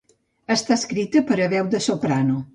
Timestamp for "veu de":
1.55-1.85